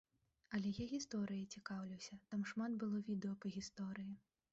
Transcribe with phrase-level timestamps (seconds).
[0.57, 4.11] Але я гісторыяй цікаўлюся, там шмат было відэа па гісторыі.